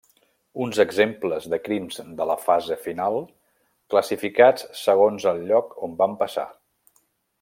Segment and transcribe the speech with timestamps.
[0.63, 3.19] Uns exemples de crims de la fase final,
[3.95, 6.49] classificats segons el lloc on van passar.